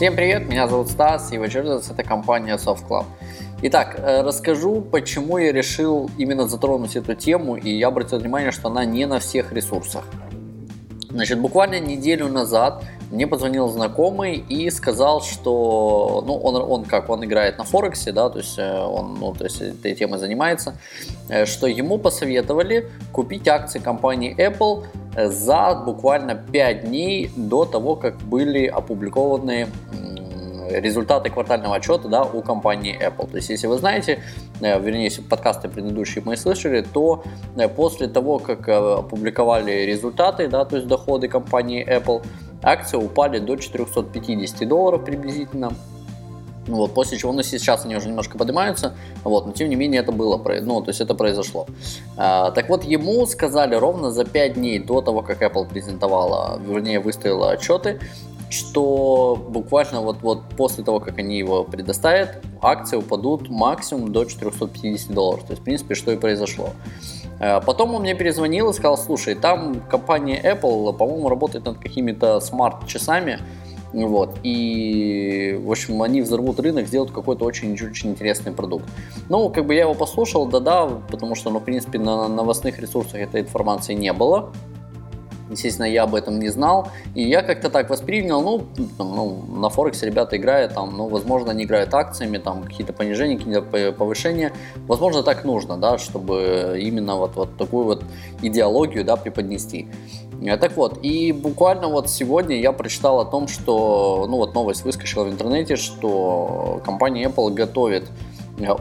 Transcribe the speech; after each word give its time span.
Всем 0.00 0.16
привет, 0.16 0.48
меня 0.48 0.66
зовут 0.66 0.88
Стас, 0.88 1.30
и 1.30 1.36
очередность 1.36 1.90
это 1.90 2.02
компания 2.02 2.56
Soft 2.56 2.88
Club. 2.88 3.04
Итак, 3.60 3.96
э, 3.98 4.22
расскажу, 4.22 4.80
почему 4.80 5.36
я 5.36 5.52
решил 5.52 6.10
именно 6.16 6.48
затронуть 6.48 6.96
эту 6.96 7.14
тему, 7.14 7.56
и 7.56 7.68
я 7.76 7.88
обратил 7.88 8.18
внимание, 8.18 8.50
что 8.50 8.68
она 8.68 8.86
не 8.86 9.04
на 9.04 9.18
всех 9.18 9.52
ресурсах. 9.52 10.06
Значит, 11.10 11.38
буквально 11.38 11.80
неделю 11.80 12.28
назад 12.28 12.82
мне 13.10 13.26
позвонил 13.26 13.68
знакомый 13.68 14.36
и 14.36 14.70
сказал, 14.70 15.20
что, 15.22 16.22
ну, 16.26 16.36
он, 16.36 16.56
он 16.56 16.84
как, 16.84 17.10
он 17.10 17.24
играет 17.24 17.58
на 17.58 17.64
Форексе, 17.64 18.12
да, 18.12 18.28
то 18.28 18.38
есть 18.38 18.58
э, 18.58 18.78
он, 18.78 19.14
ну, 19.20 19.34
то 19.34 19.44
есть 19.44 19.60
этой 19.60 19.94
темой 19.94 20.18
занимается, 20.18 20.76
э, 21.28 21.46
что 21.46 21.66
ему 21.66 21.98
посоветовали 21.98 22.88
купить 23.12 23.48
акции 23.48 23.80
компании 23.80 24.34
Apple 24.36 24.84
за 25.16 25.82
буквально 25.84 26.34
5 26.34 26.84
дней 26.84 27.30
до 27.36 27.64
того, 27.64 27.96
как 27.96 28.16
были 28.18 28.66
опубликованы 28.66 29.66
результаты 30.70 31.30
квартального 31.30 31.76
отчета 31.76 32.08
да, 32.08 32.22
у 32.22 32.42
компании 32.42 32.96
Apple. 32.98 33.30
То 33.30 33.36
есть, 33.36 33.50
если 33.50 33.66
вы 33.66 33.78
знаете, 33.78 34.22
э, 34.60 34.80
вернее, 34.80 35.04
если 35.04 35.22
подкасты 35.22 35.68
предыдущие 35.68 36.22
мы 36.24 36.36
слышали, 36.36 36.82
то 36.82 37.24
э, 37.56 37.68
после 37.68 38.08
того, 38.08 38.38
как 38.38 38.68
э, 38.68 38.72
опубликовали 38.72 39.72
результаты, 39.86 40.48
да, 40.48 40.64
то 40.64 40.76
есть 40.76 40.88
доходы 40.88 41.28
компании 41.28 41.84
Apple, 41.86 42.24
акции 42.62 42.96
упали 42.96 43.38
до 43.38 43.56
450 43.56 44.68
долларов 44.68 45.04
приблизительно. 45.04 45.72
Вот, 46.66 46.92
после 46.94 47.18
чего, 47.18 47.32
ну, 47.32 47.42
сейчас 47.42 47.84
они 47.84 47.96
уже 47.96 48.08
немножко 48.08 48.38
поднимаются, 48.38 48.94
вот, 49.24 49.46
но 49.46 49.52
тем 49.52 49.70
не 49.70 49.76
менее 49.76 50.02
это 50.02 50.12
было, 50.12 50.36
ну, 50.60 50.82
то 50.82 50.90
есть 50.90 51.00
это 51.00 51.14
произошло. 51.14 51.66
А, 52.16 52.50
так 52.50 52.68
вот, 52.68 52.84
ему 52.84 53.26
сказали 53.26 53.74
ровно 53.74 54.10
за 54.12 54.24
5 54.24 54.54
дней 54.54 54.78
до 54.78 55.00
того, 55.00 55.22
как 55.22 55.42
Apple 55.42 55.68
презентовала, 55.68 56.60
вернее, 56.64 57.00
выставила 57.00 57.50
отчеты, 57.52 57.98
что 58.50 59.36
буквально 59.48 60.00
вот, 60.00 60.18
вот 60.22 60.42
после 60.56 60.84
того, 60.84 61.00
как 61.00 61.18
они 61.18 61.38
его 61.38 61.64
предоставят, 61.64 62.42
акции 62.60 62.96
упадут 62.96 63.48
максимум 63.48 64.12
до 64.12 64.24
450 64.24 65.12
долларов. 65.12 65.44
То 65.44 65.52
есть, 65.52 65.62
в 65.62 65.64
принципе, 65.64 65.94
что 65.94 66.10
и 66.12 66.16
произошло. 66.16 66.70
Э, 67.40 67.60
потом 67.60 67.94
он 67.94 68.02
мне 68.02 68.14
перезвонил 68.14 68.70
и 68.70 68.72
сказал, 68.72 68.96
слушай, 68.96 69.34
там 69.34 69.80
компания 69.88 70.40
Apple, 70.40 70.96
по-моему, 70.96 71.28
работает 71.28 71.64
над 71.64 71.78
какими-то 71.78 72.38
смарт-часами, 72.40 73.40
вот. 73.92 74.36
И, 74.44 75.58
в 75.64 75.70
общем, 75.70 76.00
они 76.02 76.20
взорвут 76.20 76.60
рынок, 76.60 76.86
сделают 76.86 77.10
какой-то 77.10 77.44
очень-очень 77.44 78.10
интересный 78.10 78.52
продукт. 78.52 78.84
Ну, 79.28 79.48
как 79.48 79.66
бы 79.66 79.74
я 79.74 79.80
его 79.82 79.94
послушал, 79.94 80.46
да-да, 80.46 80.86
потому 81.10 81.34
что, 81.34 81.50
ну, 81.50 81.58
в 81.58 81.64
принципе, 81.64 81.98
на 81.98 82.28
новостных 82.28 82.78
ресурсах 82.78 83.16
этой 83.16 83.40
информации 83.40 83.94
не 83.94 84.12
было. 84.12 84.52
Естественно, 85.50 85.86
я 85.86 86.04
об 86.04 86.14
этом 86.14 86.38
не 86.38 86.48
знал. 86.48 86.88
И 87.14 87.22
я 87.22 87.42
как-то 87.42 87.70
так 87.70 87.90
воспринял, 87.90 88.40
ну, 88.42 88.62
там, 88.96 89.14
ну 89.14 89.44
на 89.60 89.68
Форексе 89.68 90.06
ребята 90.06 90.36
играют, 90.36 90.74
там, 90.74 90.96
ну, 90.96 91.08
возможно, 91.08 91.50
они 91.50 91.64
играют 91.64 91.92
акциями, 91.92 92.38
там, 92.38 92.62
какие-то 92.62 92.92
понижения, 92.92 93.36
какие-то 93.36 93.92
повышения. 93.92 94.52
Возможно, 94.86 95.22
так 95.22 95.44
нужно, 95.44 95.76
да, 95.76 95.98
чтобы 95.98 96.78
именно 96.80 97.16
вот, 97.16 97.36
вот 97.36 97.56
такую 97.56 97.84
вот 97.84 98.04
идеологию, 98.42 99.04
да, 99.04 99.16
преподнести. 99.16 99.88
Э, 100.42 100.56
так 100.56 100.76
вот, 100.76 101.00
и 101.02 101.32
буквально 101.32 101.88
вот 101.88 102.08
сегодня 102.08 102.56
я 102.60 102.72
прочитал 102.72 103.20
о 103.20 103.24
том, 103.24 103.48
что, 103.48 104.26
ну 104.28 104.36
вот 104.36 104.54
новость 104.54 104.84
выскочила 104.84 105.24
в 105.24 105.30
интернете, 105.30 105.76
что 105.76 106.80
компания 106.84 107.24
Apple 107.24 107.50
готовит 107.52 108.08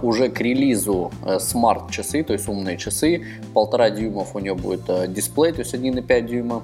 уже 0.01 0.29
к 0.29 0.41
релизу 0.41 1.11
э, 1.25 1.39
смарт-часы, 1.39 2.23
то 2.23 2.33
есть 2.33 2.47
умные 2.47 2.77
часы. 2.77 3.25
Полтора 3.53 3.89
дюймов 3.89 4.35
у 4.35 4.39
нее 4.39 4.55
будет 4.55 4.89
э, 4.89 5.07
дисплей, 5.07 5.51
то 5.51 5.59
есть 5.59 5.73
1,5 5.73 6.21
дюйма. 6.21 6.63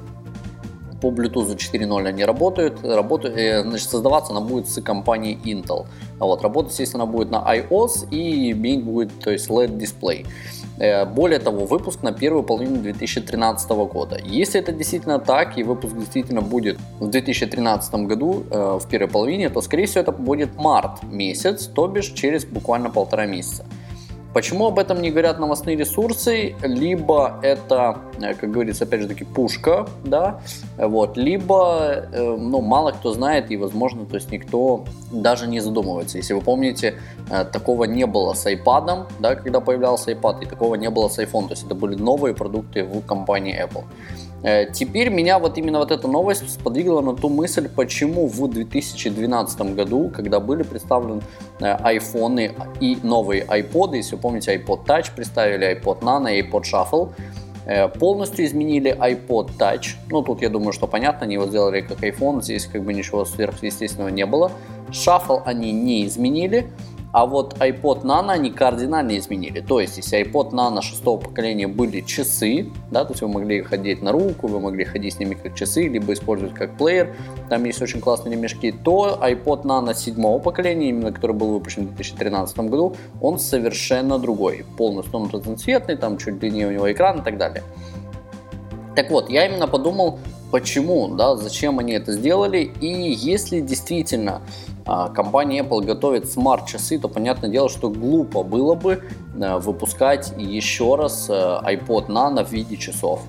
По 1.01 1.07
Bluetooth 1.07 1.55
4.0 1.55 2.07
они 2.07 2.25
работают. 2.25 2.83
работают 2.83 3.35
значит, 3.63 3.89
создаваться 3.89 4.31
она 4.31 4.41
будет 4.41 4.67
с 4.67 4.81
компанией 4.81 5.38
Intel. 5.45 5.85
Вот, 6.19 6.41
работать, 6.41 6.72
естественно, 6.72 7.03
она 7.03 7.11
будет 7.11 7.31
на 7.31 7.38
iOS 7.38 8.09
и 8.11 8.53
Bing 8.53 8.83
будет, 8.83 9.19
то 9.19 9.31
есть 9.31 9.50
LED 9.50 9.78
дисплей. 9.78 10.25
Э, 10.78 11.05
более 11.05 11.39
того, 11.39 11.66
выпуск 11.66 12.03
на 12.03 12.11
первую 12.11 12.44
половину 12.44 12.78
2013 12.78 13.69
года. 13.69 14.17
Если 14.23 14.59
это 14.59 14.72
действительно 14.72 15.19
так, 15.19 15.57
и 15.57 15.63
выпуск 15.63 15.95
действительно 15.95 16.41
будет 16.41 16.78
в 17.00 17.09
2013 17.09 18.07
году, 18.07 18.44
э, 18.51 18.79
в 18.81 18.88
первой 18.89 19.07
половине, 19.07 19.50
то, 19.50 19.61
скорее 19.61 19.85
всего, 19.85 20.01
это 20.01 20.11
будет 20.11 20.55
март 20.55 21.03
месяц, 21.03 21.67
то 21.67 21.88
бишь 21.88 22.11
через 22.11 22.45
буквально 22.45 22.89
полтора 22.89 23.25
месяца. 23.25 23.66
Почему 24.35 24.68
об 24.68 24.79
этом 24.79 25.01
не 25.01 25.12
говорят 25.12 25.40
новостные 25.40 25.78
ресурсы? 25.78 26.56
Либо 26.62 27.40
это, 27.41 28.00
э, 28.19 28.34
как 28.34 28.51
говорится, 28.51 28.84
опять 28.84 29.01
же 29.01 29.07
таки, 29.07 29.23
пушка, 29.23 29.88
да, 30.03 30.41
вот, 30.78 31.16
либо, 31.16 32.06
э, 32.12 32.35
ну, 32.38 32.59
мало 32.59 32.91
кто 32.91 33.13
знает 33.13 33.50
и, 33.51 33.56
возможно, 33.56 34.06
то 34.06 34.16
есть 34.16 34.31
никто 34.31 34.84
даже 35.09 35.47
не 35.47 35.62
задумывается. 35.62 36.18
Если 36.18 36.34
вы 36.34 36.41
помните, 36.41 36.96
э, 37.31 37.46
такого 37.46 37.85
не 37.85 38.06
было 38.06 38.34
с 38.34 38.46
iPad, 38.46 39.06
да, 39.19 39.35
когда 39.35 39.62
появлялся 39.62 40.12
iPad, 40.12 40.44
и 40.44 40.46
такого 40.46 40.75
не 40.75 40.90
было 40.90 41.07
с 41.07 41.17
iPhone, 41.17 41.47
то 41.47 41.53
есть 41.53 41.63
это 41.63 41.73
были 41.73 41.96
новые 41.96 42.34
продукты 42.34 42.84
в 42.84 43.02
компании 43.06 43.56
Apple. 43.57 43.85
Э, 44.45 44.67
теперь 44.72 45.09
меня 45.09 45.39
вот 45.39 45.57
именно 45.57 45.79
вот 45.79 45.91
эта 45.91 46.07
новость 46.07 46.47
сподвигла 46.53 47.01
на 47.01 47.16
ту 47.16 47.29
мысль, 47.29 47.67
почему 47.67 48.28
в 48.28 48.47
2012 48.47 49.73
году, 49.73 50.11
когда 50.16 50.39
были 50.39 50.61
представлены 50.61 51.23
айфоны 51.59 52.53
и 52.79 52.95
новые 53.01 53.44
iPod, 53.44 53.95
если 53.95 54.16
вы 54.16 54.22
помните, 54.22 54.55
iPod 54.55 54.85
Touch 54.85 55.07
представили, 55.16 55.75
iPod 55.75 56.01
Nano, 56.01 56.29
iPod 56.29 56.61
Shuffle, 56.61 57.11
э, 57.66 57.88
полностью 57.88 58.45
изменили 58.45 58.95
iPod 58.95 59.57
Touch. 59.57 59.95
Ну, 60.11 60.22
тут 60.22 60.44
я 60.44 60.50
думаю, 60.50 60.73
что 60.73 60.85
понятно, 60.85 61.25
они 61.25 61.34
его 61.34 61.47
сделали 61.47 61.81
как 61.81 62.03
iPhone, 62.03 62.44
здесь 62.44 62.67
как 62.67 62.84
бы 62.84 62.94
ничего 62.94 63.25
сверхъестественного 63.25 64.09
не 64.09 64.28
было. 64.28 64.51
Shuffle 64.91 65.41
они 65.45 65.72
не 65.72 66.05
изменили, 66.05 66.67
а 67.16 67.26
вот 67.26 67.53
iPod 67.59 68.02
Nano 68.02 68.31
они 68.31 68.52
кардинально 68.52 69.18
изменили. 69.18 69.62
То 69.62 69.80
есть, 69.80 69.96
если 69.96 70.22
iPod 70.22 70.52
Nano 70.52 70.81
шестого 70.81 71.18
поколения 71.18 71.66
были 71.66 72.02
часы, 72.02 72.70
да, 72.92 73.06
то 73.06 73.14
есть 73.14 73.22
вы 73.22 73.30
могли 73.30 73.59
их 73.59 73.72
одеть 73.72 74.02
на 74.02 74.12
руку, 74.12 74.48
вы 74.48 74.59
могли 74.59 74.84
ходить 74.84 75.14
с 75.14 75.20
ними 75.20 75.36
как 75.36 75.56
часы, 75.56 75.88
либо 75.88 76.12
использовать 76.12 76.53
как 76.53 76.78
плеер, 76.78 77.16
там 77.48 77.64
есть 77.64 77.81
очень 77.81 78.02
классные 78.02 78.36
ремешки, 78.36 78.74
то 78.74 79.18
iPod 79.22 79.62
Nano 79.64 79.96
седьмого 79.96 80.40
поколения, 80.40 80.90
именно 80.90 81.14
который 81.14 81.31
был 81.31 81.53
выпущен 81.53 81.84
в 81.84 81.96
2013 81.96 82.58
году, 82.59 82.98
он 83.22 83.40
совершенно 83.40 84.20
другой. 84.20 84.66
Полностью 84.78 85.18
он 85.18 85.30
разноцветный, 85.30 85.96
там 85.96 86.18
чуть 86.18 86.38
длиннее 86.38 86.68
у 86.68 86.72
него 86.72 86.92
экран 86.92 87.22
и 87.22 87.24
так 87.24 87.38
далее. 87.38 87.64
Так 88.94 89.09
вот, 89.09 89.30
я 89.30 89.46
именно 89.46 89.68
подумал, 89.68 90.20
почему, 90.55 91.09
да, 91.09 91.35
зачем 91.35 91.79
они 91.79 91.91
это 91.91 92.13
сделали, 92.13 92.71
и 92.79 92.88
если 92.88 93.59
действительно 93.59 94.41
а, 94.85 95.09
компания 95.09 95.59
Apple 95.63 95.83
готовит 95.83 96.31
смарт-часы, 96.31 96.97
то 96.97 97.09
понятное 97.09 97.49
дело, 97.49 97.67
что 97.67 97.89
глупо 97.89 98.41
было 98.41 98.73
бы 98.73 99.03
э, 99.38 99.57
выпускать 99.57 100.33
еще 100.38 100.95
раз 100.95 101.29
э, 101.29 101.33
iPod 101.33 102.07
Nano 102.07 102.45
в 102.45 102.53
виде 102.53 102.77
часов. 102.77 103.19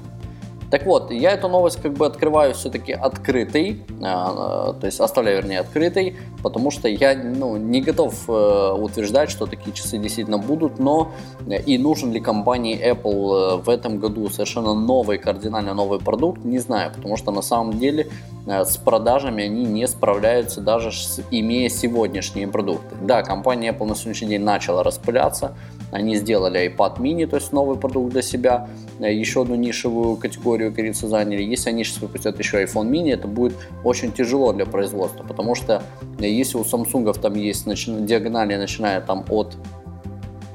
Так 0.77 0.85
вот, 0.85 1.11
я 1.11 1.31
эту 1.31 1.49
новость 1.49 1.81
как 1.81 1.95
бы 1.95 2.05
открываю 2.05 2.53
все-таки 2.53 2.93
открытой, 2.93 3.83
а, 4.03 4.75
то 4.75 4.85
есть 4.85 5.01
оставляю, 5.01 5.39
вернее, 5.39 5.61
открытой, 5.61 6.17
потому 6.43 6.71
что 6.71 6.87
я 6.87 7.15
ну, 7.15 7.57
не 7.57 7.81
готов 7.81 8.29
э, 8.29 8.73
утверждать, 8.79 9.31
что 9.31 9.47
такие 9.47 9.73
часы 9.73 9.97
действительно 9.97 10.37
будут, 10.37 10.79
но 10.79 11.13
э, 11.49 11.63
и 11.63 11.79
нужен 11.79 12.13
ли 12.13 12.21
компании 12.21 12.79
Apple 12.79 13.55
э, 13.55 13.57
в 13.63 13.71
этом 13.71 13.99
году 13.99 14.29
совершенно 14.29 14.75
новый, 14.75 15.17
кардинально 15.17 15.73
новый 15.73 15.99
продукт, 15.99 16.45
не 16.45 16.59
знаю, 16.59 16.93
потому 16.95 17.17
что 17.17 17.31
на 17.31 17.41
самом 17.41 17.79
деле 17.79 18.09
с 18.47 18.77
продажами 18.77 19.45
они 19.45 19.65
не 19.65 19.89
справляются 19.89 20.61
даже 20.61 20.91
имея 21.31 21.71
сегодняшние 21.71 22.47
продукты. 22.47 22.95
Да, 23.01 23.23
компания 23.23 23.71
Apple 23.71 23.87
на 23.87 23.97
сегодняшний 23.97 24.29
день 24.29 24.43
начала 24.43 24.85
распыляться, 24.85 25.57
они 25.91 26.17
сделали 26.17 26.69
iPad 26.69 26.99
mini, 26.99 27.27
то 27.27 27.37
есть 27.37 27.53
новый 27.53 27.77
продукт 27.77 28.13
для 28.13 28.23
себя, 28.23 28.69
э, 29.01 29.13
еще 29.13 29.43
одну 29.43 29.55
нишевую 29.55 30.17
категорию, 30.17 30.75
как 30.75 30.95
заняли. 30.95 31.43
Если 31.43 31.71
они 31.71 31.85
сейчас 31.85 32.01
выпустят 32.01 32.39
еще 32.39 32.63
iPhone 32.63 32.91
mini, 32.91 33.13
это 33.13 33.29
будет 33.29 33.55
очень 33.85 34.13
тяжело 34.13 34.53
для 34.53 34.67
производства, 34.67 35.25
потому 35.25 35.55
что 35.55 35.83
э, 36.19 36.29
если 36.29 36.59
у 36.59 36.63
Samsung 36.63 37.19
там 37.21 37.35
есть 37.35 37.67
начи- 37.67 38.05
диагонали, 38.05 38.57
начиная 38.57 39.01
там 39.01 39.25
от 39.31 39.57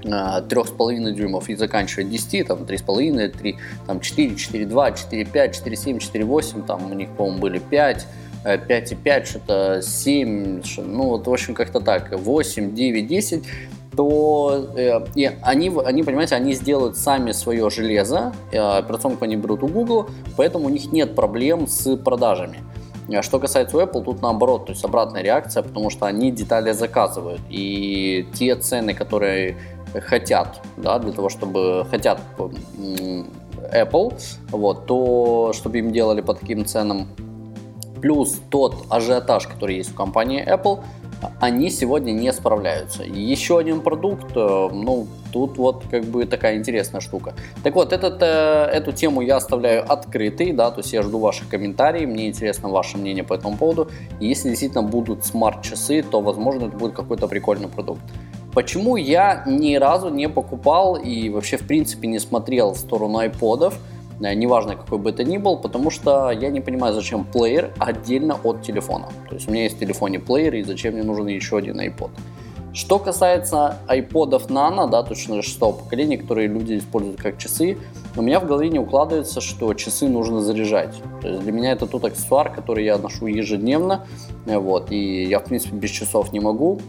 3,5 0.04 1.10
э, 1.10 1.14
дюймов 1.14 1.50
и 1.50 1.56
заканчивая 1.56 2.06
10, 2.06 2.48
там 2.48 2.60
3,5, 2.60 3.30
3, 3.30 3.58
там 3.88 4.00
4, 4.00 4.30
4,2, 4.36 4.96
4,5, 5.12 5.52
4,7, 5.52 6.00
4,8, 6.00 6.66
там 6.66 6.92
у 6.92 6.96
них, 6.96 7.10
по-моему, 7.10 7.40
были 7.40 7.60
5, 7.60 8.08
5,5, 8.44 9.26
что-то 9.26 9.82
7, 9.84 10.64
ну 10.78 11.04
вот, 11.04 11.28
в 11.28 11.32
общем, 11.32 11.54
как-то 11.54 11.80
так, 11.80 12.12
8, 12.12 12.74
9, 12.74 13.08
10, 13.08 13.44
то 13.96 14.70
э, 14.76 15.06
и 15.16 15.32
они, 15.42 15.72
они, 15.84 16.04
понимаете, 16.04 16.36
они 16.36 16.54
сделают 16.54 16.98
сами 16.98 17.32
свое 17.32 17.70
железо, 17.70 18.34
э, 18.52 18.60
операционку 18.60 19.26
они 19.26 19.36
берут 19.36 19.64
у 19.64 19.68
Google, 19.68 20.08
поэтому 20.38 20.66
у 20.66 20.70
них 20.70 20.92
нет 20.92 21.16
проблем 21.16 21.68
с 21.68 21.98
продажами. 21.98 22.60
А 23.14 23.22
что 23.22 23.40
касается 23.40 23.78
Apple, 23.78 24.04
тут 24.04 24.22
наоборот, 24.22 24.68
то 24.68 24.72
есть 24.72 24.86
обратная 24.86 25.22
реакция, 25.22 25.64
потому 25.64 25.90
что 25.90 26.06
они 26.06 26.32
детали 26.32 26.72
заказывают. 26.72 27.42
И 27.50 28.28
те 28.34 28.56
цены, 28.56 28.94
которые 28.94 29.58
хотят, 30.08 30.62
да, 30.78 31.00
для 31.00 31.12
того, 31.12 31.28
чтобы 31.28 31.86
хотят 31.90 32.22
Apple, 33.74 34.14
вот, 34.52 34.86
то 34.86 35.52
чтобы 35.54 35.80
им 35.80 35.92
делали 35.92 36.22
по 36.22 36.34
таким 36.34 36.66
ценам, 36.66 37.08
плюс 38.02 38.40
тот 38.50 38.86
ажиотаж, 38.90 39.48
который 39.48 39.76
есть 39.76 39.92
в 39.92 39.96
компании 39.96 40.44
Apple, 40.48 40.80
они 41.40 41.70
сегодня 41.70 42.12
не 42.12 42.32
справляются. 42.34 43.04
еще 43.04 43.58
один 43.58 43.82
продукт, 43.82 44.32
э, 44.36 44.70
ну, 44.72 45.08
тут 45.32 45.58
вот 45.58 45.84
как 45.90 46.04
бы 46.06 46.26
такая 46.26 46.58
интересная 46.58 47.02
штука. 47.02 47.34
Так 47.64 47.76
вот, 47.76 47.94
этот, 47.94 48.22
э, 48.22 48.70
эту 48.74 48.92
тему 48.92 49.22
я 49.22 49.38
оставляю 49.38 49.92
открытой, 49.92 50.54
да, 50.54 50.72
то 50.72 50.82
есть 50.82 50.94
я 50.94 51.02
жду 51.02 51.20
ваших 51.20 51.50
комментариев, 51.50 52.10
мне 52.10 52.28
интересно 52.28 52.70
ваше 52.70 52.98
мнение 52.98 53.24
по 53.24 53.34
этому 53.34 53.58
поводу. 53.58 53.90
И 54.20 54.28
если 54.28 54.50
действительно 54.50 54.84
будут 54.84 55.26
смарт-часы, 55.26 56.04
то, 56.04 56.22
возможно, 56.22 56.66
это 56.66 56.78
будет 56.78 56.94
какой-то 56.94 57.28
прикольный 57.28 57.68
продукт. 57.68 58.02
Почему 58.54 58.98
я 58.98 59.44
ни 59.48 59.76
разу 59.76 60.10
не 60.10 60.28
покупал 60.28 60.96
и 60.96 61.30
вообще, 61.30 61.58
в 61.58 61.66
принципе, 61.66 62.08
не 62.08 62.20
смотрел 62.20 62.74
в 62.74 62.78
сторону 62.78 63.20
айподов, 63.20 63.80
неважно 64.22 64.76
какой 64.76 64.98
бы 64.98 65.10
это 65.10 65.24
ни 65.24 65.38
был, 65.38 65.58
потому 65.58 65.90
что 65.90 66.32
я 66.32 66.50
не 66.50 66.62
понимаю, 66.62 66.94
зачем 66.94 67.26
плеер 67.26 67.74
отдельно 67.80 68.38
от 68.44 68.62
телефона. 68.62 69.08
То 69.30 69.36
есть 69.36 69.48
у 69.48 69.52
меня 69.52 69.64
есть 69.64 69.78
в 69.78 69.80
телефоне 69.80 70.20
плеер, 70.20 70.56
и 70.56 70.64
зачем 70.64 70.94
мне 70.94 71.04
нужен 71.04 71.28
еще 71.28 71.58
один 71.58 71.80
iPod. 71.80 72.12
Что 72.74 73.00
касается 73.00 73.80
iPodов 73.90 74.48
Nano, 74.48 74.90
да, 74.90 75.04
точно 75.04 75.42
шестого 75.42 75.74
поколения, 75.74 76.18
которые 76.18 76.48
люди 76.48 76.78
используют 76.78 77.22
как 77.22 77.38
часы, 77.38 77.78
у 78.16 78.22
меня 78.22 78.40
в 78.40 78.46
голове 78.46 78.70
не 78.70 78.80
укладывается, 78.80 79.42
что 79.42 79.74
часы 79.74 80.08
нужно 80.08 80.40
заряжать. 80.40 80.96
То 81.22 81.28
есть 81.28 81.42
для 81.42 81.52
меня 81.52 81.74
это 81.74 81.86
тот 81.86 82.06
аксессуар, 82.06 82.50
который 82.50 82.86
я 82.86 82.98
ношу 82.98 83.28
ежедневно, 83.28 84.06
вот, 84.46 84.92
и 84.92 85.24
я, 85.24 85.40
в 85.40 85.46
принципе, 85.46 85.76
без 85.76 85.90
часов 85.90 86.32
не 86.32 86.40
могу. 86.40 86.80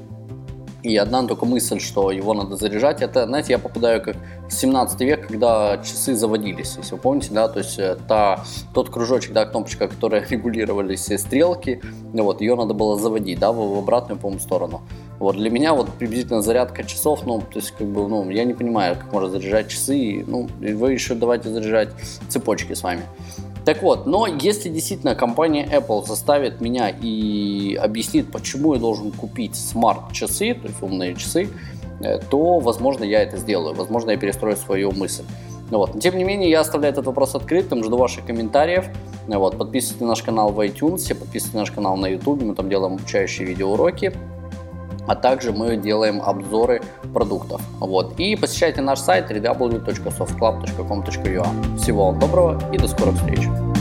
И 0.82 0.96
одна 0.96 1.24
только 1.26 1.46
мысль, 1.46 1.78
что 1.78 2.10
его 2.10 2.34
надо 2.34 2.56
заряжать, 2.56 3.02
это, 3.02 3.26
знаете, 3.26 3.52
я 3.52 3.58
попадаю 3.60 4.02
как 4.02 4.16
в 4.48 4.52
17 4.52 5.00
век, 5.00 5.28
когда 5.28 5.78
часы 5.78 6.16
заводились, 6.16 6.74
если 6.76 6.94
вы 6.94 7.00
помните, 7.00 7.28
да, 7.32 7.48
то 7.48 7.60
есть 7.60 7.78
э, 7.78 7.96
та, 8.08 8.44
тот 8.74 8.90
кружочек, 8.90 9.32
да, 9.32 9.46
кнопочка, 9.46 9.86
которая 9.86 10.26
регулировали 10.30 10.96
все 10.96 11.18
стрелки, 11.18 11.80
вот, 12.12 12.40
ее 12.40 12.56
надо 12.56 12.74
было 12.74 12.98
заводить, 12.98 13.38
да, 13.38 13.52
в, 13.52 13.76
в 13.76 13.78
обратную, 13.78 14.18
по-моему, 14.18 14.40
сторону. 14.40 14.82
Вот, 15.20 15.36
для 15.36 15.50
меня 15.50 15.72
вот 15.72 15.88
приблизительно 15.92 16.42
зарядка 16.42 16.82
часов, 16.82 17.24
ну, 17.26 17.40
то 17.40 17.60
есть, 17.60 17.70
как 17.70 17.86
бы, 17.86 18.08
ну, 18.08 18.28
я 18.30 18.42
не 18.42 18.54
понимаю, 18.54 18.96
как 18.96 19.12
можно 19.12 19.30
заряжать 19.30 19.68
часы, 19.68 20.24
ну, 20.26 20.48
вы 20.58 20.92
еще 20.92 21.14
давайте 21.14 21.48
заряжать 21.48 21.90
цепочки 22.28 22.72
с 22.72 22.82
вами. 22.82 23.02
Так 23.64 23.82
вот, 23.82 24.06
но 24.06 24.26
если 24.26 24.68
действительно 24.68 25.14
компания 25.14 25.64
Apple 25.64 26.04
заставит 26.04 26.60
меня 26.60 26.88
и 26.88 27.78
объяснит, 27.80 28.30
почему 28.32 28.74
я 28.74 28.80
должен 28.80 29.12
купить 29.12 29.54
смарт-часы, 29.54 30.54
то 30.54 30.68
есть 30.68 30.82
умные 30.82 31.14
часы, 31.14 31.48
э, 32.00 32.18
то, 32.18 32.58
возможно, 32.58 33.04
я 33.04 33.22
это 33.22 33.36
сделаю. 33.36 33.74
Возможно, 33.74 34.10
я 34.10 34.16
перестрою 34.16 34.56
свою 34.56 34.90
мысль. 34.92 35.24
Ну 35.70 35.78
вот. 35.78 35.94
Но, 35.94 36.00
тем 36.00 36.18
не 36.18 36.24
менее, 36.24 36.50
я 36.50 36.60
оставляю 36.60 36.92
этот 36.92 37.06
вопрос 37.06 37.34
открытым, 37.34 37.84
жду 37.84 37.96
ваших 37.96 38.26
комментариев. 38.26 38.86
Ну 39.28 39.38
вот. 39.38 39.56
Подписывайтесь 39.56 40.00
на 40.00 40.08
наш 40.08 40.22
канал 40.22 40.50
в 40.50 40.58
iTunes, 40.60 41.14
подписывайтесь 41.14 41.54
на 41.54 41.60
наш 41.60 41.70
канал 41.70 41.96
на 41.96 42.06
YouTube, 42.06 42.42
мы 42.42 42.54
там 42.54 42.68
делаем 42.68 42.94
обучающие 42.94 43.46
видеоуроки 43.46 44.12
а 45.06 45.14
также 45.14 45.52
мы 45.52 45.76
делаем 45.76 46.22
обзоры 46.22 46.80
продуктов. 47.12 47.60
Вот. 47.80 48.18
И 48.18 48.34
посещайте 48.36 48.80
наш 48.80 49.00
сайт 49.00 49.30
www.softclub.com.ua. 49.30 51.78
Всего 51.78 52.06
вам 52.06 52.18
доброго 52.18 52.58
и 52.72 52.78
до 52.78 52.88
скорых 52.88 53.16
встреч! 53.16 53.71